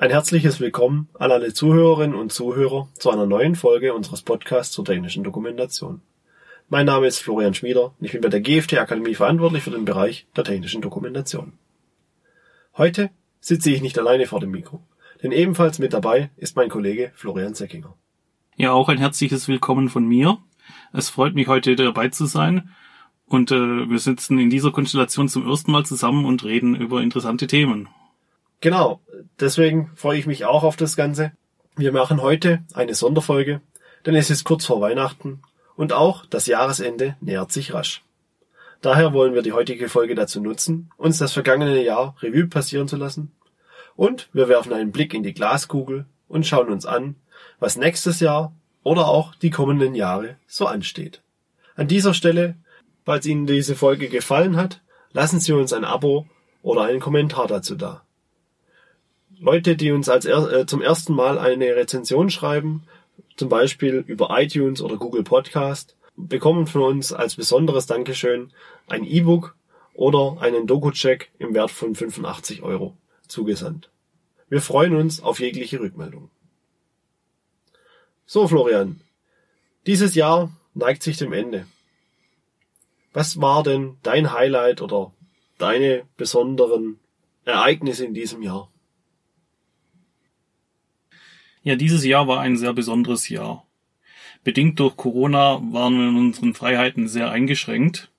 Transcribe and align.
Ein 0.00 0.10
herzliches 0.10 0.60
Willkommen 0.60 1.08
an 1.14 1.32
alle 1.32 1.52
Zuhörerinnen 1.52 2.16
und 2.16 2.32
Zuhörer 2.32 2.86
zu 3.00 3.10
einer 3.10 3.26
neuen 3.26 3.56
Folge 3.56 3.94
unseres 3.94 4.22
Podcasts 4.22 4.72
zur 4.72 4.84
technischen 4.84 5.24
Dokumentation. 5.24 6.02
Mein 6.68 6.86
Name 6.86 7.08
ist 7.08 7.18
Florian 7.18 7.52
Schmieder 7.52 7.86
und 7.86 8.06
ich 8.06 8.12
bin 8.12 8.20
bei 8.20 8.28
der 8.28 8.40
GFT 8.40 8.78
Akademie 8.78 9.16
verantwortlich 9.16 9.64
für 9.64 9.72
den 9.72 9.84
Bereich 9.84 10.28
der 10.36 10.44
technischen 10.44 10.82
Dokumentation. 10.82 11.54
Heute 12.76 13.10
sitze 13.40 13.72
ich 13.72 13.82
nicht 13.82 13.98
alleine 13.98 14.26
vor 14.26 14.38
dem 14.38 14.52
Mikro, 14.52 14.84
denn 15.20 15.32
ebenfalls 15.32 15.80
mit 15.80 15.92
dabei 15.92 16.30
ist 16.36 16.54
mein 16.54 16.68
Kollege 16.68 17.10
Florian 17.16 17.54
Seckinger. 17.54 17.92
Ja, 18.54 18.70
auch 18.70 18.88
ein 18.88 18.98
herzliches 18.98 19.48
Willkommen 19.48 19.88
von 19.88 20.06
mir. 20.06 20.38
Es 20.92 21.10
freut 21.10 21.34
mich 21.34 21.48
heute 21.48 21.74
dabei 21.74 22.06
zu 22.06 22.26
sein 22.26 22.70
und 23.26 23.50
äh, 23.50 23.90
wir 23.90 23.98
sitzen 23.98 24.38
in 24.38 24.48
dieser 24.48 24.70
Konstellation 24.70 25.28
zum 25.28 25.48
ersten 25.48 25.72
Mal 25.72 25.84
zusammen 25.84 26.24
und 26.24 26.44
reden 26.44 26.76
über 26.76 27.02
interessante 27.02 27.48
Themen. 27.48 27.88
Genau, 28.60 29.00
deswegen 29.38 29.90
freue 29.94 30.18
ich 30.18 30.26
mich 30.26 30.44
auch 30.44 30.64
auf 30.64 30.76
das 30.76 30.96
Ganze. 30.96 31.32
Wir 31.76 31.92
machen 31.92 32.20
heute 32.20 32.64
eine 32.74 32.94
Sonderfolge, 32.94 33.60
denn 34.04 34.16
es 34.16 34.30
ist 34.30 34.44
kurz 34.44 34.64
vor 34.66 34.80
Weihnachten 34.80 35.42
und 35.76 35.92
auch 35.92 36.26
das 36.26 36.46
Jahresende 36.46 37.16
nähert 37.20 37.52
sich 37.52 37.72
rasch. 37.72 38.02
Daher 38.80 39.12
wollen 39.12 39.34
wir 39.34 39.42
die 39.42 39.52
heutige 39.52 39.88
Folge 39.88 40.16
dazu 40.16 40.40
nutzen, 40.40 40.90
uns 40.96 41.18
das 41.18 41.32
vergangene 41.32 41.82
Jahr 41.82 42.16
Revue 42.20 42.48
passieren 42.48 42.88
zu 42.88 42.96
lassen. 42.96 43.32
Und 43.94 44.28
wir 44.32 44.48
werfen 44.48 44.72
einen 44.72 44.92
Blick 44.92 45.14
in 45.14 45.22
die 45.22 45.34
Glaskugel 45.34 46.06
und 46.28 46.46
schauen 46.46 46.68
uns 46.68 46.86
an, 46.86 47.16
was 47.60 47.76
nächstes 47.76 48.20
Jahr 48.20 48.52
oder 48.82 49.06
auch 49.08 49.34
die 49.36 49.50
kommenden 49.50 49.94
Jahre 49.94 50.36
so 50.46 50.66
ansteht. 50.66 51.22
An 51.76 51.86
dieser 51.86 52.14
Stelle, 52.14 52.56
falls 53.04 53.26
Ihnen 53.26 53.46
diese 53.46 53.76
Folge 53.76 54.08
gefallen 54.08 54.56
hat, 54.56 54.80
lassen 55.12 55.38
Sie 55.38 55.52
uns 55.52 55.72
ein 55.72 55.84
Abo 55.84 56.26
oder 56.62 56.82
einen 56.82 57.00
Kommentar 57.00 57.46
dazu 57.46 57.76
da. 57.76 58.02
Leute, 59.40 59.76
die 59.76 59.92
uns 59.92 60.08
als 60.08 60.24
er, 60.24 60.52
äh, 60.52 60.66
zum 60.66 60.82
ersten 60.82 61.14
Mal 61.14 61.38
eine 61.38 61.76
Rezension 61.76 62.28
schreiben, 62.28 62.82
zum 63.36 63.48
Beispiel 63.48 64.04
über 64.06 64.28
iTunes 64.30 64.82
oder 64.82 64.96
Google 64.96 65.22
Podcast, 65.22 65.96
bekommen 66.16 66.66
von 66.66 66.82
uns 66.82 67.12
als 67.12 67.36
besonderes 67.36 67.86
Dankeschön 67.86 68.52
ein 68.88 69.04
E-Book 69.04 69.54
oder 69.94 70.38
einen 70.40 70.66
Doku-Check 70.66 71.30
im 71.38 71.54
Wert 71.54 71.70
von 71.70 71.94
85 71.94 72.62
Euro 72.62 72.96
zugesandt. 73.28 73.90
Wir 74.48 74.60
freuen 74.60 74.96
uns 74.96 75.22
auf 75.22 75.38
jegliche 75.38 75.78
Rückmeldung. 75.78 76.30
So, 78.26 78.48
Florian, 78.48 79.00
dieses 79.86 80.16
Jahr 80.16 80.50
neigt 80.74 81.02
sich 81.02 81.16
dem 81.16 81.32
Ende. 81.32 81.66
Was 83.12 83.40
war 83.40 83.62
denn 83.62 83.98
dein 84.02 84.32
Highlight 84.32 84.82
oder 84.82 85.12
deine 85.58 86.02
besonderen 86.16 86.98
Ereignisse 87.44 88.04
in 88.04 88.14
diesem 88.14 88.42
Jahr? 88.42 88.68
Ja, 91.62 91.76
dieses 91.76 92.04
Jahr 92.04 92.28
war 92.28 92.40
ein 92.40 92.56
sehr 92.56 92.72
besonderes 92.72 93.28
Jahr. 93.28 93.66
Bedingt 94.44 94.78
durch 94.80 94.96
Corona 94.96 95.60
waren 95.72 95.98
wir 95.98 96.08
in 96.08 96.16
unseren 96.16 96.54
Freiheiten 96.54 97.08
sehr 97.08 97.30
eingeschränkt 97.30 98.10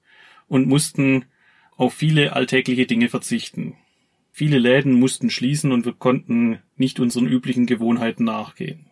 und 0.48 0.68
mussten 0.68 1.26
auf 1.78 1.94
viele 1.94 2.34
alltägliche 2.34 2.86
Dinge 2.86 3.10
verzichten. 3.10 3.76
Viele 4.32 4.58
Läden 4.58 4.94
mussten 4.94 5.30
schließen 5.30 5.72
und 5.72 5.86
wir 5.86 5.94
konnten 5.94 6.60
nicht 6.76 7.00
unseren 7.00 7.28
üblichen 7.28 7.66
Gewohnheiten 7.66 8.26
nachgehen. 8.26 8.86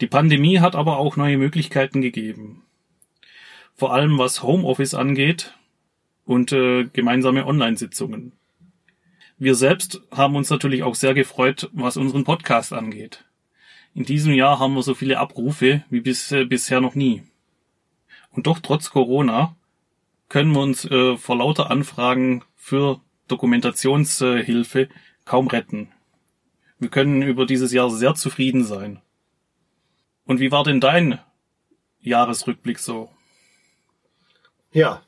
Die 0.00 0.06
Pandemie 0.06 0.58
hat 0.58 0.74
aber 0.74 0.98
auch 0.98 1.16
neue 1.16 1.38
Möglichkeiten 1.38 2.00
gegeben. 2.00 2.62
Vor 3.74 3.94
allem 3.94 4.18
was 4.18 4.42
Homeoffice 4.42 4.94
angeht 4.94 5.54
und 6.24 6.52
äh, 6.52 6.84
gemeinsame 6.84 7.46
Online-Sitzungen. 7.46 8.32
Wir 9.38 9.54
selbst 9.54 10.00
haben 10.10 10.36
uns 10.36 10.50
natürlich 10.50 10.82
auch 10.82 10.94
sehr 10.94 11.14
gefreut, 11.14 11.70
was 11.72 11.96
unseren 11.96 12.24
Podcast 12.24 12.72
angeht. 12.72 13.24
In 13.94 14.04
diesem 14.04 14.32
Jahr 14.32 14.58
haben 14.58 14.74
wir 14.74 14.82
so 14.82 14.94
viele 14.94 15.18
Abrufe 15.18 15.84
wie 15.90 16.00
bis, 16.00 16.32
äh, 16.32 16.44
bisher 16.44 16.80
noch 16.80 16.94
nie. 16.94 17.22
Und 18.30 18.46
doch 18.46 18.58
trotz 18.58 18.90
Corona 18.90 19.54
können 20.28 20.52
wir 20.52 20.60
uns 20.60 20.84
äh, 20.86 21.16
vor 21.16 21.36
lauter 21.36 21.70
Anfragen 21.70 22.42
für 22.56 23.00
Dokumentationshilfe 23.28 24.88
kaum 25.24 25.48
retten. 25.48 25.88
Wir 26.78 26.88
können 26.88 27.22
über 27.22 27.44
dieses 27.44 27.72
Jahr 27.72 27.90
sehr 27.90 28.14
zufrieden 28.14 28.64
sein. 28.64 29.00
Und 30.24 30.40
wie 30.40 30.50
war 30.50 30.64
denn 30.64 30.80
dein 30.80 31.18
Jahresrückblick 32.00 32.78
so? 32.78 33.10
Ja, 34.72 35.02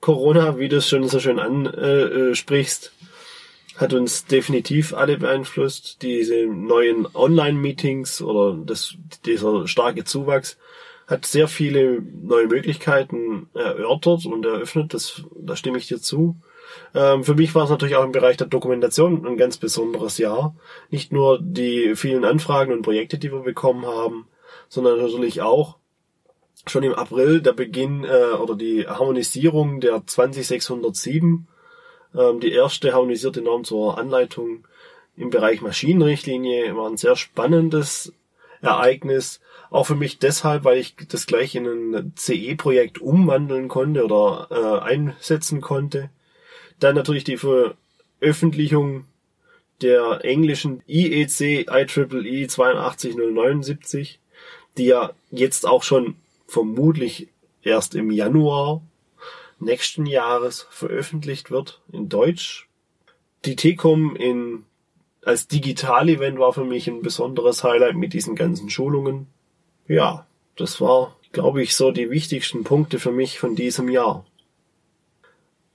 Corona, 0.00 0.58
wie 0.58 0.68
du 0.68 0.76
es 0.76 0.88
schon 0.88 1.08
so 1.08 1.18
schön 1.18 1.38
ansprichst, 1.38 2.86
äh, 2.86 3.13
hat 3.76 3.92
uns 3.92 4.26
definitiv 4.26 4.94
alle 4.94 5.18
beeinflusst. 5.18 6.02
Diese 6.02 6.46
neuen 6.46 7.06
Online-Meetings 7.12 8.22
oder 8.22 8.56
das, 8.64 8.94
dieser 9.24 9.66
starke 9.66 10.04
Zuwachs 10.04 10.58
hat 11.06 11.26
sehr 11.26 11.48
viele 11.48 12.00
neue 12.00 12.46
Möglichkeiten 12.46 13.48
erörtert 13.52 14.26
und 14.26 14.44
eröffnet. 14.46 14.94
Das, 14.94 15.22
da 15.36 15.56
stimme 15.56 15.78
ich 15.78 15.88
dir 15.88 16.00
zu. 16.00 16.36
Ähm, 16.94 17.24
für 17.24 17.34
mich 17.34 17.54
war 17.54 17.64
es 17.64 17.70
natürlich 17.70 17.96
auch 17.96 18.04
im 18.04 18.12
Bereich 18.12 18.36
der 18.36 18.46
Dokumentation 18.46 19.26
ein 19.26 19.36
ganz 19.36 19.58
besonderes 19.58 20.18
Jahr. 20.18 20.54
Nicht 20.90 21.12
nur 21.12 21.38
die 21.42 21.94
vielen 21.96 22.24
Anfragen 22.24 22.72
und 22.72 22.82
Projekte, 22.82 23.18
die 23.18 23.32
wir 23.32 23.40
bekommen 23.40 23.86
haben, 23.86 24.26
sondern 24.68 24.98
natürlich 24.98 25.42
auch 25.42 25.76
schon 26.66 26.82
im 26.82 26.94
April 26.94 27.42
der 27.42 27.52
Beginn 27.52 28.04
äh, 28.04 28.36
oder 28.36 28.54
die 28.54 28.86
Harmonisierung 28.86 29.80
der 29.80 30.06
20607 30.06 31.46
ähm, 32.14 32.40
die 32.40 32.52
erste 32.52 32.92
harmonisierte 32.92 33.42
Norm 33.42 33.64
zur 33.64 33.98
Anleitung 33.98 34.64
im 35.16 35.30
Bereich 35.30 35.60
Maschinenrichtlinie 35.60 36.76
war 36.76 36.88
ein 36.88 36.96
sehr 36.96 37.16
spannendes 37.16 38.12
Ereignis. 38.60 39.40
Auch 39.70 39.84
für 39.84 39.94
mich 39.94 40.18
deshalb, 40.18 40.64
weil 40.64 40.78
ich 40.78 40.96
das 41.08 41.26
gleich 41.26 41.54
in 41.54 41.66
ein 41.66 42.12
CE-Projekt 42.16 43.00
umwandeln 43.00 43.68
konnte 43.68 44.04
oder 44.04 44.48
äh, 44.50 44.80
einsetzen 44.84 45.60
konnte. 45.60 46.10
Dann 46.80 46.94
natürlich 46.94 47.24
die 47.24 47.38
Veröffentlichung 47.38 49.04
der 49.82 50.24
englischen 50.24 50.82
IEC 50.86 51.40
IEEE 51.40 51.68
82079, 51.68 54.20
die 54.78 54.86
ja 54.86 55.12
jetzt 55.30 55.66
auch 55.66 55.82
schon 55.82 56.16
vermutlich 56.46 57.28
erst 57.62 57.94
im 57.94 58.10
Januar 58.10 58.80
nächsten 59.58 60.06
Jahres 60.06 60.66
veröffentlicht 60.70 61.50
wird 61.50 61.80
in 61.92 62.08
Deutsch. 62.08 62.68
Die 63.44 63.56
TCOM 63.56 64.16
in, 64.16 64.64
als 65.22 65.48
Digital-Event 65.48 66.38
war 66.38 66.52
für 66.52 66.64
mich 66.64 66.88
ein 66.88 67.02
besonderes 67.02 67.64
Highlight 67.64 67.96
mit 67.96 68.12
diesen 68.12 68.36
ganzen 68.36 68.70
Schulungen. 68.70 69.26
Ja, 69.86 70.26
das 70.56 70.80
war, 70.80 71.16
glaube 71.32 71.62
ich, 71.62 71.76
so 71.76 71.90
die 71.90 72.10
wichtigsten 72.10 72.64
Punkte 72.64 72.98
für 72.98 73.12
mich 73.12 73.38
von 73.38 73.54
diesem 73.54 73.88
Jahr. 73.88 74.24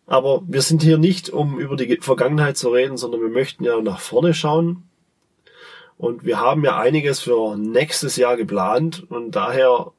Aber 0.07 0.41
wir 0.47 0.63
sind 0.63 0.81
hier 0.81 0.97
nicht, 0.97 1.29
um 1.29 1.59
über 1.59 1.75
die 1.75 1.97
Vergangenheit 2.01 2.57
zu 2.57 2.69
reden, 2.69 2.97
sondern 2.97 3.22
wir 3.22 3.29
möchten 3.29 3.63
ja 3.63 3.79
nach 3.79 4.00
vorne 4.00 4.34
schauen. 4.34 4.89
Und 5.97 6.23
wir 6.23 6.39
haben 6.39 6.63
ja 6.63 6.79
einiges 6.79 7.19
für 7.19 7.57
nächstes 7.57 8.16
Jahr 8.16 8.35
geplant 8.35 9.06
und 9.12 9.31
daher 9.31 9.91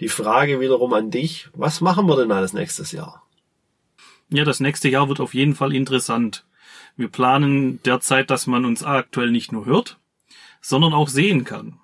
die 0.00 0.08
Frage 0.08 0.60
wiederum 0.60 0.92
an 0.94 1.10
dich, 1.10 1.48
was 1.54 1.80
machen 1.80 2.06
wir 2.06 2.16
denn 2.16 2.32
alles 2.32 2.52
nächstes 2.52 2.92
Jahr? 2.92 3.22
Ja, 4.30 4.44
das 4.44 4.60
nächste 4.60 4.88
Jahr 4.88 5.08
wird 5.08 5.20
auf 5.20 5.34
jeden 5.34 5.54
Fall 5.54 5.74
interessant. 5.74 6.44
Wir 6.96 7.08
planen 7.08 7.80
derzeit, 7.84 8.30
dass 8.30 8.46
man 8.46 8.64
uns 8.64 8.82
aktuell 8.82 9.30
nicht 9.30 9.52
nur 9.52 9.66
hört, 9.66 9.98
sondern 10.60 10.92
auch 10.92 11.08
sehen 11.08 11.44
kann. 11.44 11.78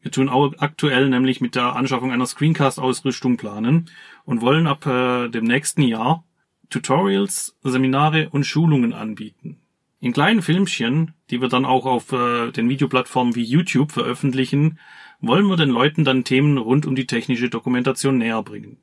Wir 0.00 0.12
tun 0.12 0.28
auch 0.28 0.52
aktuell 0.58 1.08
nämlich 1.08 1.40
mit 1.40 1.54
der 1.54 1.74
Anschaffung 1.74 2.12
einer 2.12 2.26
Screencast-Ausrüstung 2.26 3.36
planen 3.36 3.90
und 4.24 4.40
wollen 4.40 4.66
ab 4.66 4.86
äh, 4.86 5.28
dem 5.28 5.44
nächsten 5.44 5.82
Jahr 5.82 6.24
Tutorials, 6.70 7.56
Seminare 7.62 8.28
und 8.30 8.44
Schulungen 8.44 8.92
anbieten. 8.92 9.58
In 10.00 10.12
kleinen 10.12 10.42
Filmchen, 10.42 11.14
die 11.30 11.40
wir 11.40 11.48
dann 11.48 11.64
auch 11.64 11.84
auf 11.84 12.12
äh, 12.12 12.52
den 12.52 12.68
Videoplattformen 12.68 13.34
wie 13.34 13.42
YouTube 13.42 13.90
veröffentlichen, 13.90 14.78
wollen 15.20 15.46
wir 15.46 15.56
den 15.56 15.70
Leuten 15.70 16.04
dann 16.04 16.24
Themen 16.24 16.58
rund 16.58 16.86
um 16.86 16.94
die 16.94 17.06
technische 17.06 17.48
Dokumentation 17.48 18.18
näher 18.18 18.42
bringen. 18.42 18.78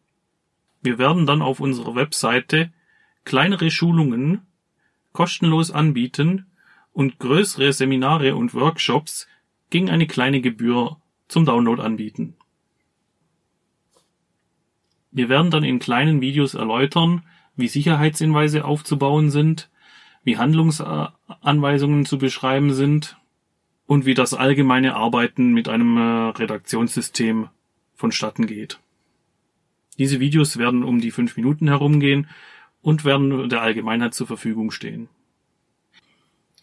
Wir 0.81 0.97
werden 0.97 1.25
dann 1.25 1.41
auf 1.41 1.59
unserer 1.59 1.95
Webseite 1.95 2.71
kleinere 3.23 3.71
Schulungen 3.71 4.41
kostenlos 5.13 5.71
anbieten 5.71 6.45
und 6.93 7.19
größere 7.19 7.73
Seminare 7.73 8.35
und 8.35 8.53
Workshops 8.53 9.27
gegen 9.69 9.89
eine 9.89 10.07
kleine 10.07 10.41
Gebühr 10.41 10.97
zum 11.27 11.45
Download 11.45 11.81
anbieten. 11.81 12.35
Wir 15.11 15.29
werden 15.29 15.49
dann 15.49 15.63
in 15.63 15.79
kleinen 15.79 16.19
Videos 16.19 16.53
erläutern, 16.53 17.23
wie 17.55 17.69
Sicherheitshinweise 17.69 18.65
aufzubauen 18.65 19.31
sind, 19.31 19.69
wie 20.25 20.37
Handlungsanweisungen 20.37 22.05
zu 22.05 22.17
beschreiben 22.17 22.73
sind 22.73 23.17
und 23.87 24.05
wie 24.05 24.13
das 24.13 24.33
allgemeine 24.33 24.95
Arbeiten 24.95 25.53
mit 25.53 25.69
einem 25.69 25.97
äh, 25.97 26.29
Redaktionssystem 26.29 27.49
vonstatten 27.95 28.47
geht. 28.47 28.79
Diese 29.97 30.19
Videos 30.19 30.57
werden 30.57 30.83
um 30.83 30.99
die 30.99 31.11
fünf 31.11 31.37
Minuten 31.37 31.67
herumgehen 31.67 32.27
und 32.81 33.05
werden 33.05 33.49
der 33.49 33.61
Allgemeinheit 33.61 34.13
zur 34.13 34.27
Verfügung 34.27 34.71
stehen. 34.71 35.07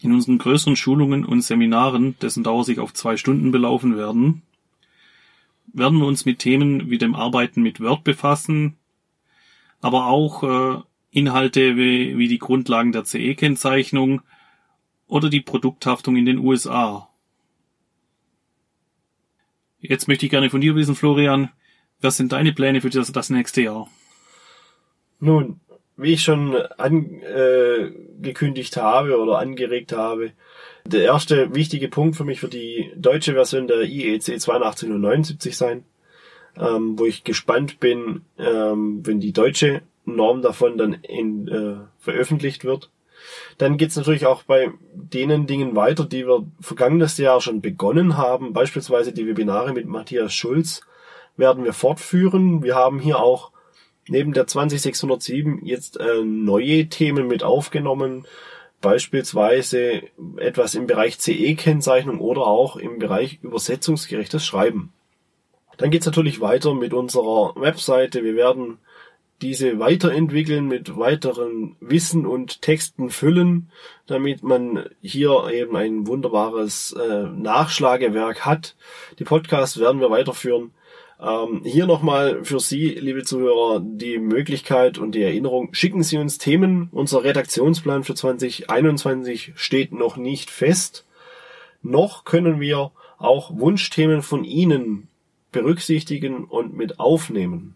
In 0.01 0.13
unseren 0.13 0.37
größeren 0.37 0.75
Schulungen 0.75 1.25
und 1.25 1.41
Seminaren, 1.41 2.17
dessen 2.19 2.43
Dauer 2.43 2.65
sich 2.65 2.79
auf 2.79 2.93
zwei 2.93 3.17
Stunden 3.17 3.51
belaufen 3.51 3.97
werden, 3.97 4.41
werden 5.71 5.99
wir 5.99 6.05
uns 6.05 6.25
mit 6.25 6.39
Themen 6.39 6.89
wie 6.89 6.97
dem 6.97 7.15
Arbeiten 7.15 7.61
mit 7.61 7.79
Word 7.79 8.03
befassen, 8.03 8.75
aber 9.81 10.07
auch 10.07 10.43
äh, 10.43 10.81
Inhalte 11.11 11.77
wie, 11.77 12.17
wie 12.17 12.27
die 12.27 12.39
Grundlagen 12.39 12.91
der 12.91 13.05
CE-Kennzeichnung 13.05 14.21
oder 15.07 15.29
die 15.29 15.41
Produkthaftung 15.41 16.15
in 16.15 16.25
den 16.25 16.39
USA. 16.39 17.09
Jetzt 19.85 20.07
möchte 20.07 20.25
ich 20.25 20.31
gerne 20.31 20.49
von 20.49 20.61
dir 20.61 20.77
wissen, 20.77 20.95
Florian, 20.95 21.49
was 21.99 22.15
sind 22.15 22.31
deine 22.31 22.53
Pläne 22.53 22.79
für 22.79 22.89
das, 22.89 23.11
das 23.11 23.29
nächste 23.29 23.63
Jahr? 23.63 23.89
Nun, 25.19 25.59
wie 25.97 26.13
ich 26.13 26.23
schon 26.23 26.55
angekündigt 26.77 28.77
äh, 28.77 28.79
habe 28.79 29.19
oder 29.19 29.39
angeregt 29.39 29.91
habe, 29.91 30.31
der 30.85 31.03
erste 31.03 31.53
wichtige 31.53 31.89
Punkt 31.89 32.15
für 32.15 32.23
mich 32.23 32.41
wird 32.41 32.53
die 32.53 32.93
deutsche 32.95 33.33
Version 33.33 33.67
der 33.67 33.83
IEC 33.83 34.35
8279 34.35 35.57
sein, 35.57 35.83
ähm, 36.57 36.97
wo 36.97 37.05
ich 37.05 37.25
gespannt 37.25 37.81
bin, 37.81 38.21
ähm, 38.39 39.05
wenn 39.05 39.19
die 39.19 39.33
deutsche 39.33 39.81
Norm 40.05 40.41
davon 40.41 40.77
dann 40.77 40.93
in, 40.93 41.49
äh, 41.49 41.75
veröffentlicht 41.99 42.63
wird. 42.63 42.89
Dann 43.57 43.77
geht's 43.77 43.95
natürlich 43.95 44.25
auch 44.25 44.43
bei 44.43 44.71
denen 44.93 45.47
Dingen 45.47 45.75
weiter, 45.75 46.05
die 46.05 46.25
wir 46.27 46.45
vergangenes 46.59 47.17
Jahr 47.17 47.41
schon 47.41 47.61
begonnen 47.61 48.17
haben. 48.17 48.53
Beispielsweise 48.53 49.13
die 49.13 49.27
Webinare 49.27 49.73
mit 49.73 49.87
Matthias 49.87 50.33
Schulz 50.33 50.81
werden 51.37 51.63
wir 51.63 51.73
fortführen. 51.73 52.63
Wir 52.63 52.75
haben 52.75 52.99
hier 52.99 53.19
auch 53.19 53.51
neben 54.07 54.33
der 54.33 54.47
20607 54.47 55.65
jetzt 55.65 55.99
äh, 55.99 56.23
neue 56.23 56.87
Themen 56.87 57.27
mit 57.27 57.43
aufgenommen, 57.43 58.25
beispielsweise 58.81 60.03
etwas 60.37 60.75
im 60.75 60.87
Bereich 60.87 61.17
CE-Kennzeichnung 61.19 62.19
oder 62.19 62.41
auch 62.41 62.75
im 62.75 62.99
Bereich 62.99 63.39
übersetzungsgerechtes 63.41 64.45
Schreiben. 64.45 64.91
Dann 65.77 65.89
geht's 65.89 66.05
natürlich 66.05 66.41
weiter 66.41 66.73
mit 66.73 66.93
unserer 66.93 67.55
Webseite. 67.55 68.23
Wir 68.23 68.35
werden 68.35 68.77
diese 69.41 69.79
weiterentwickeln, 69.79 70.67
mit 70.67 70.97
weiteren 70.97 71.75
Wissen 71.79 72.25
und 72.25 72.61
Texten 72.61 73.09
füllen, 73.09 73.69
damit 74.07 74.43
man 74.43 74.85
hier 75.01 75.49
eben 75.51 75.75
ein 75.75 76.07
wunderbares 76.07 76.93
äh, 76.93 77.23
Nachschlagewerk 77.23 78.45
hat. 78.45 78.75
Die 79.19 79.25
Podcasts 79.25 79.79
werden 79.79 79.99
wir 79.99 80.09
weiterführen. 80.09 80.71
Ähm, 81.21 81.61
hier 81.63 81.85
nochmal 81.85 82.43
für 82.43 82.59
Sie, 82.59 82.89
liebe 82.89 83.23
Zuhörer, 83.23 83.81
die 83.83 84.17
Möglichkeit 84.17 84.97
und 84.97 85.13
die 85.13 85.23
Erinnerung, 85.23 85.73
schicken 85.73 86.03
Sie 86.03 86.17
uns 86.17 86.37
Themen. 86.37 86.89
Unser 86.91 87.23
Redaktionsplan 87.23 88.03
für 88.03 88.15
2021 88.15 89.53
steht 89.55 89.93
noch 89.93 90.17
nicht 90.17 90.49
fest. 90.49 91.05
Noch 91.81 92.23
können 92.23 92.59
wir 92.59 92.91
auch 93.17 93.51
Wunschthemen 93.57 94.21
von 94.21 94.43
Ihnen 94.43 95.07
berücksichtigen 95.51 96.45
und 96.45 96.75
mit 96.75 96.99
aufnehmen. 96.99 97.75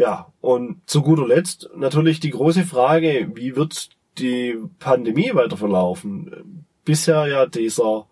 Ja, 0.00 0.32
und 0.40 0.80
zu 0.88 1.02
guter 1.02 1.28
Letzt 1.28 1.68
natürlich 1.76 2.20
die 2.20 2.30
große 2.30 2.64
Frage, 2.64 3.32
wie 3.34 3.54
wird 3.54 3.90
die 4.16 4.58
Pandemie 4.78 5.34
weiter 5.34 5.58
verlaufen? 5.58 6.64
Bisher 6.86 7.26
ja 7.26 7.44
dieser 7.44 8.06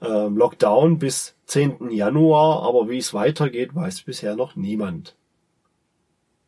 äh, 0.00 0.28
Lockdown 0.28 1.00
bis 1.00 1.34
10. 1.46 1.90
Januar, 1.90 2.62
aber 2.62 2.88
wie 2.88 2.98
es 2.98 3.12
weitergeht, 3.12 3.74
weiß 3.74 4.02
bisher 4.02 4.36
noch 4.36 4.54
niemand. 4.54 5.16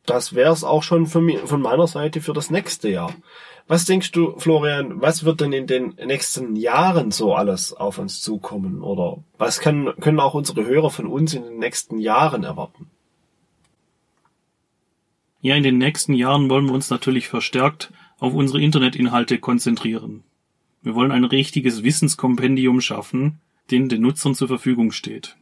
Das 0.05 0.37
wäre 0.37 0.53
es 0.53 0.63
auch 0.63 0.85
schon 0.85 1.07
von, 1.07 1.25
mir, 1.25 1.45
von 1.45 1.61
meiner 1.61 1.89
Seite 1.89 2.21
für 2.21 2.33
das 2.33 2.49
nächste 2.49 2.89
Jahr. 2.89 3.13
Was 3.67 3.85
denkst 3.85 4.13
du, 4.13 4.39
Florian, 4.39 5.03
was 5.03 5.25
wird 5.25 5.41
denn 5.41 5.53
in 5.53 5.67
den 5.67 5.97
nächsten 6.07 6.55
Jahren 6.55 7.11
so 7.11 7.35
alles 7.35 7.73
auf 7.73 7.99
uns 7.99 8.21
zukommen? 8.21 8.81
Oder 8.81 9.25
was 9.39 9.59
kann, 9.59 9.93
können 10.01 10.21
auch 10.21 10.35
unsere 10.35 10.65
Hörer 10.65 10.91
von 10.91 11.09
uns 11.09 11.35
in 11.35 11.43
den 11.43 11.59
nächsten 11.59 11.99
Jahren 11.99 12.45
erwarten? 12.45 12.93
Ja, 15.47 15.55
in 15.55 15.63
den 15.63 15.79
nächsten 15.79 16.13
Jahren 16.13 16.51
wollen 16.51 16.67
wir 16.67 16.73
uns 16.73 16.91
natürlich 16.91 17.29
verstärkt 17.29 17.93
auf 18.19 18.35
unsere 18.35 18.61
Internetinhalte 18.61 19.39
konzentrieren. 19.39 20.25
Wir 20.83 20.97
wollen 20.97 21.13
ein 21.13 21.23
richtiges 21.23 21.85
Wissenskompendium 21.85 22.81
schaffen, 22.81 23.39
den 23.71 23.89
den 23.89 24.03
Nutzern 24.03 24.35
zur 24.35 24.49
Verfügung 24.49 24.91
steht. 24.91 25.37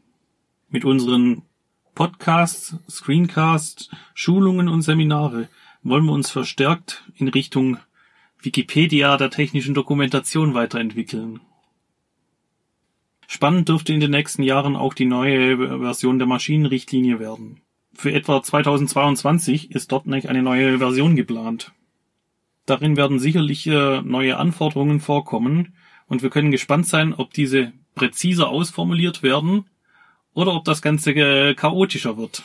Mit 0.69 0.85
unseren 0.85 1.41
Podcasts, 1.95 2.77
Screencasts, 2.87 3.89
Schulungen 4.13 4.69
und 4.69 4.83
Seminare 4.83 5.49
wollen 5.83 6.05
wir 6.05 6.13
uns 6.13 6.29
verstärkt 6.31 7.11
in 7.17 7.29
Richtung 7.29 7.79
Wikipedia 8.43 9.17
der 9.17 9.31
technischen 9.31 9.73
Dokumentation 9.73 10.53
weiterentwickeln. 10.53 11.41
Spannend 13.27 13.71
dürfte 13.71 13.95
in 13.95 14.01
den 14.01 14.11
nächsten 14.11 14.43
Jahren 14.43 14.77
auch 14.77 14.93
die 14.93 15.07
neue 15.07 15.81
Version 15.81 16.19
der 16.19 16.29
Maschinenrichtlinie 16.29 17.21
werden. 17.21 17.63
Für 17.95 18.13
etwa 18.13 18.43
2022 18.43 19.71
ist 19.71 19.93
dort 19.93 20.07
nämlich 20.07 20.29
eine 20.29 20.43
neue 20.43 20.79
Version 20.79 21.17
geplant. 21.17 21.73
Darin 22.67 22.97
werden 22.97 23.19
sicherlich 23.19 23.67
äh, 23.67 24.03
neue 24.03 24.37
Anforderungen 24.37 25.01
vorkommen 25.01 25.75
und 26.07 26.23
wir 26.23 26.31
können 26.31 26.51
gespannt 26.51 26.87
sein, 26.87 27.15
ob 27.15 27.33
diese 27.33 27.73
präziser 27.95 28.49
ausformuliert 28.49 29.23
werden 29.23 29.67
oder 30.33 30.55
ob 30.55 30.65
das 30.65 30.83
Ganze 30.83 31.13
äh, 31.13 31.55
chaotischer 31.55 32.17
wird. 32.17 32.43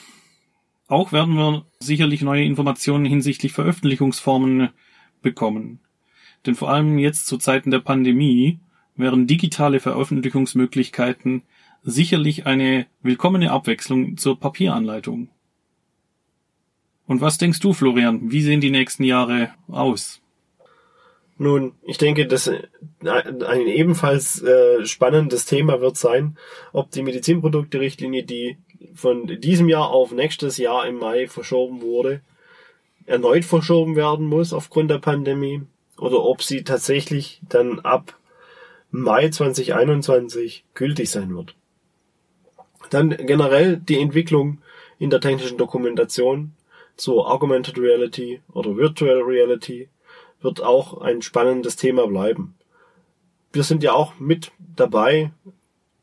Auch 0.88 1.12
werden 1.12 1.36
wir 1.36 1.66
sicherlich 1.80 2.22
neue 2.22 2.44
Informationen 2.44 3.06
hinsichtlich 3.06 3.54
Veröffentlichungsformen 3.54 4.70
bekommen. 5.22 5.80
Denn 6.46 6.56
vor 6.56 6.70
allem 6.70 6.98
jetzt 6.98 7.28
zu 7.28 7.38
Zeiten 7.38 7.72
der 7.72 7.80
Pandemie 7.80 8.60
wären 8.96 9.28
digitale 9.28 9.80
Veröffentlichungsmöglichkeiten 9.80 11.44
sicherlich 11.84 12.46
eine 12.46 12.88
willkommene 13.02 13.52
Abwechslung 13.52 14.18
zur 14.18 14.40
Papieranleitung. 14.40 15.30
Und 17.10 17.22
was 17.22 17.40
denkst 17.40 17.60
du, 17.60 17.74
Florian? 17.74 18.32
Wie 18.32 18.44
sehen 18.44 18.62
die 18.62 18.70
nächsten 18.70 19.04
Jahre 19.04 19.50
aus? 19.68 20.22
Nun, 21.40 21.72
ich 21.82 21.98
denke, 21.98 22.28
dass 22.28 22.48
ein 23.04 23.66
ebenfalls 23.66 24.44
äh, 24.44 24.86
spannendes 24.86 25.46
Thema 25.46 25.82
wird 25.82 25.98
sein, 25.98 26.38
ob 26.72 26.92
die 26.92 27.02
Medizinprodukte-Richtlinie, 27.02 28.26
die 28.26 28.60
von 28.94 29.26
diesem 29.42 29.70
Jahr 29.70 29.90
auf 29.90 30.12
nächstes 30.12 30.58
Jahr 30.58 30.86
im 30.86 31.00
Mai 31.00 31.28
verschoben 31.28 31.82
wurde, 31.82 32.22
erneut 33.08 33.44
verschoben 33.44 33.96
werden 33.96 34.28
muss 34.28 34.54
aufgrund 34.54 34.92
der 34.92 35.00
Pandemie 35.00 35.64
oder 35.98 36.24
ob 36.24 36.44
sie 36.44 36.64
tatsächlich 36.64 37.42
dann 37.50 37.80
ab 37.80 38.20
Mai 38.92 39.30
2021 39.30 40.64
gültig 40.76 41.10
sein 41.10 41.36
wird. 41.36 41.56
Dann 42.92 43.10
generell 43.10 43.78
die 43.78 44.00
Entwicklung 44.00 44.60
in 45.00 45.10
der 45.10 45.22
technischen 45.22 45.58
Dokumentation 45.58 46.54
zur 47.00 47.32
Augmented 47.32 47.78
Reality 47.78 48.42
oder 48.52 48.76
Virtual 48.76 49.22
Reality 49.22 49.90
wird 50.42 50.62
auch 50.62 51.02
ein 51.02 51.22
spannendes 51.22 51.76
Thema 51.76 52.08
bleiben. 52.08 52.56
Wir 53.52 53.64
sind 53.64 53.84
ja 53.84 53.94
auch 53.94 54.20
mit 54.20 54.52
dabei, 54.76 55.32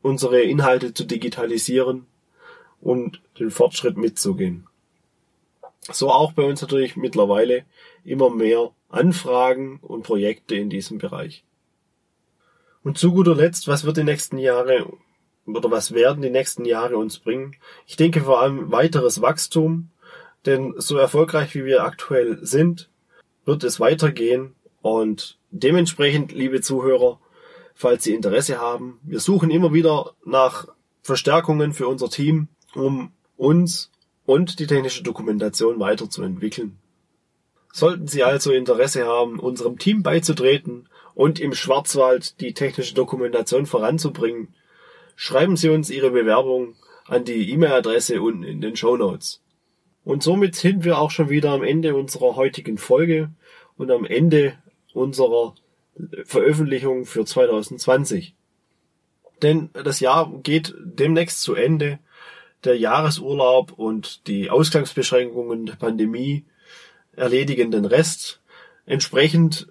unsere 0.01 0.41
Inhalte 0.41 0.93
zu 0.93 1.05
digitalisieren 1.05 2.07
und 2.81 3.21
den 3.39 3.51
Fortschritt 3.51 3.97
mitzugehen. 3.97 4.67
So 5.81 6.09
auch 6.09 6.33
bei 6.33 6.43
uns 6.43 6.61
natürlich 6.61 6.97
mittlerweile 6.97 7.63
immer 8.03 8.29
mehr 8.29 8.71
Anfragen 8.89 9.79
und 9.81 10.03
Projekte 10.03 10.55
in 10.55 10.69
diesem 10.69 10.97
Bereich. 10.97 11.43
Und 12.83 12.97
zu 12.97 13.13
guter 13.13 13.35
Letzt, 13.35 13.67
was 13.67 13.85
wird 13.85 13.97
die 13.97 14.03
nächsten 14.03 14.37
Jahre 14.37 14.91
oder 15.45 15.71
was 15.71 15.93
werden 15.93 16.21
die 16.21 16.29
nächsten 16.29 16.65
Jahre 16.65 16.97
uns 16.97 17.19
bringen? 17.19 17.55
Ich 17.85 17.95
denke 17.95 18.21
vor 18.21 18.41
allem 18.41 18.71
weiteres 18.71 19.21
Wachstum, 19.21 19.89
denn 20.45 20.75
so 20.77 20.97
erfolgreich 20.97 21.55
wie 21.55 21.65
wir 21.65 21.83
aktuell 21.83 22.39
sind, 22.45 22.89
wird 23.45 23.63
es 23.63 23.79
weitergehen 23.79 24.55
und 24.81 25.37
dementsprechend, 25.51 26.31
liebe 26.31 26.61
Zuhörer, 26.61 27.19
falls 27.73 28.03
Sie 28.03 28.13
Interesse 28.13 28.59
haben, 28.59 28.99
wir 29.03 29.19
suchen 29.19 29.51
immer 29.51 29.73
wieder 29.73 30.13
nach 30.25 30.67
Verstärkungen 31.01 31.73
für 31.73 31.87
unser 31.87 32.09
Team, 32.09 32.47
um 32.75 33.11
uns 33.37 33.91
und 34.25 34.59
die 34.59 34.67
technische 34.67 35.03
Dokumentation 35.03 35.79
weiterzuentwickeln. 35.79 36.77
Sollten 37.71 38.07
Sie 38.07 38.23
also 38.23 38.51
Interesse 38.51 39.05
haben, 39.05 39.39
unserem 39.39 39.77
Team 39.77 40.03
beizutreten 40.03 40.89
und 41.13 41.39
im 41.39 41.53
Schwarzwald 41.53 42.39
die 42.41 42.53
technische 42.53 42.93
Dokumentation 42.93 43.65
voranzubringen, 43.65 44.53
schreiben 45.15 45.55
Sie 45.55 45.69
uns 45.69 45.89
Ihre 45.89 46.11
Bewerbung 46.11 46.75
an 47.07 47.23
die 47.23 47.51
E-Mail-Adresse 47.51 48.21
unten 48.21 48.43
in 48.43 48.61
den 48.61 48.75
Show 48.75 48.97
Notes. 48.97 49.41
Und 50.07 50.23
somit 50.23 50.55
sind 50.55 50.85
wir 50.85 50.99
auch 50.99 51.11
schon 51.11 51.29
wieder 51.29 51.51
am 51.51 51.63
Ende 51.63 51.93
unserer 51.93 52.37
heutigen 52.37 52.77
Folge 52.77 53.29
und 53.75 53.91
am 53.91 54.05
Ende 54.05 54.53
unserer 54.93 55.53
Veröffentlichung 56.23 57.05
für 57.05 57.25
2020. 57.25 58.33
Denn 59.41 59.69
das 59.73 59.99
Jahr 59.99 60.31
geht 60.43 60.73
demnächst 60.79 61.41
zu 61.41 61.55
Ende. 61.55 61.99
Der 62.63 62.77
Jahresurlaub 62.77 63.73
und 63.73 64.27
die 64.27 64.49
Ausgangsbeschränkungen 64.49 65.65
der 65.65 65.75
Pandemie 65.75 66.45
erledigen 67.17 67.69
den 67.69 67.83
Rest. 67.83 68.39
Entsprechend 68.85 69.67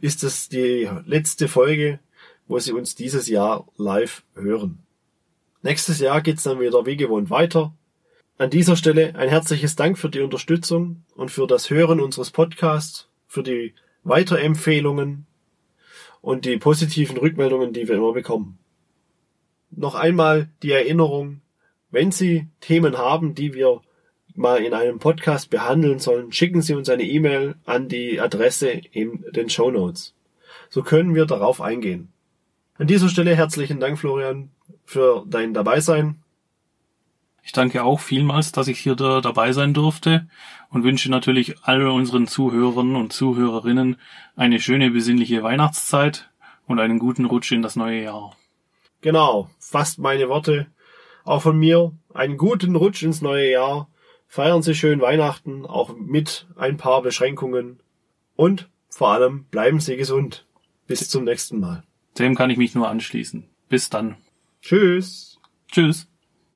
ist 0.00 0.22
es 0.22 0.48
die 0.48 0.88
letzte 1.04 1.48
Folge, 1.48 1.98
wo 2.46 2.60
Sie 2.60 2.72
uns 2.72 2.94
dieses 2.94 3.26
Jahr 3.26 3.66
live 3.76 4.22
hören. 4.36 4.84
Nächstes 5.62 5.98
Jahr 5.98 6.20
geht's 6.20 6.44
dann 6.44 6.60
wieder 6.60 6.86
wie 6.86 6.96
gewohnt 6.96 7.28
weiter. 7.28 7.74
An 8.36 8.50
dieser 8.50 8.74
Stelle 8.74 9.14
ein 9.14 9.28
herzliches 9.28 9.76
Dank 9.76 9.96
für 9.96 10.08
die 10.08 10.20
Unterstützung 10.20 11.04
und 11.14 11.30
für 11.30 11.46
das 11.46 11.70
Hören 11.70 12.00
unseres 12.00 12.32
Podcasts, 12.32 13.06
für 13.28 13.44
die 13.44 13.74
Weiterempfehlungen 14.02 15.26
und 16.20 16.44
die 16.44 16.56
positiven 16.56 17.16
Rückmeldungen, 17.16 17.72
die 17.72 17.86
wir 17.86 17.94
immer 17.94 18.12
bekommen. 18.12 18.58
Noch 19.70 19.94
einmal 19.94 20.48
die 20.64 20.72
Erinnerung, 20.72 21.42
wenn 21.92 22.10
Sie 22.10 22.48
Themen 22.60 22.98
haben, 22.98 23.36
die 23.36 23.54
wir 23.54 23.82
mal 24.34 24.64
in 24.64 24.74
einem 24.74 24.98
Podcast 24.98 25.50
behandeln 25.50 26.00
sollen, 26.00 26.32
schicken 26.32 26.60
Sie 26.60 26.74
uns 26.74 26.88
eine 26.88 27.04
E-Mail 27.04 27.54
an 27.64 27.88
die 27.88 28.20
Adresse 28.20 28.68
in 28.68 29.24
den 29.30 29.48
Show 29.48 29.70
Notes. 29.70 30.12
So 30.70 30.82
können 30.82 31.14
wir 31.14 31.26
darauf 31.26 31.60
eingehen. 31.60 32.08
An 32.78 32.88
dieser 32.88 33.08
Stelle 33.08 33.36
herzlichen 33.36 33.78
Dank, 33.78 33.96
Florian, 33.96 34.50
für 34.84 35.24
dein 35.28 35.54
Dabeisein. 35.54 36.23
Ich 37.44 37.52
danke 37.52 37.84
auch 37.84 38.00
vielmals, 38.00 38.52
dass 38.52 38.68
ich 38.68 38.78
hier 38.78 38.96
da 38.96 39.20
dabei 39.20 39.52
sein 39.52 39.74
durfte 39.74 40.26
und 40.70 40.82
wünsche 40.82 41.10
natürlich 41.10 41.62
all 41.62 41.86
unseren 41.86 42.26
Zuhörern 42.26 42.96
und 42.96 43.12
Zuhörerinnen 43.12 43.96
eine 44.34 44.60
schöne 44.60 44.90
besinnliche 44.90 45.42
Weihnachtszeit 45.42 46.30
und 46.66 46.80
einen 46.80 46.98
guten 46.98 47.26
Rutsch 47.26 47.52
in 47.52 47.60
das 47.60 47.76
neue 47.76 48.02
Jahr. 48.02 48.34
Genau, 49.02 49.50
fast 49.58 49.98
meine 49.98 50.30
Worte. 50.30 50.68
Auch 51.24 51.42
von 51.42 51.58
mir 51.58 51.92
einen 52.14 52.38
guten 52.38 52.76
Rutsch 52.76 53.02
ins 53.02 53.20
neue 53.20 53.50
Jahr. 53.50 53.90
Feiern 54.26 54.62
Sie 54.62 54.74
schön 54.74 55.02
Weihnachten, 55.02 55.66
auch 55.66 55.94
mit 55.94 56.46
ein 56.56 56.78
paar 56.78 57.02
Beschränkungen. 57.02 57.80
Und 58.36 58.70
vor 58.88 59.08
allem 59.08 59.44
bleiben 59.44 59.80
Sie 59.80 59.96
gesund. 59.96 60.46
Bis 60.86 61.10
zum 61.10 61.24
nächsten 61.24 61.60
Mal. 61.60 61.84
Dem 62.18 62.34
kann 62.34 62.48
ich 62.48 62.56
mich 62.56 62.74
nur 62.74 62.88
anschließen. 62.88 63.48
Bis 63.68 63.90
dann. 63.90 64.16
Tschüss. 64.62 65.38
Tschüss. 65.70 66.08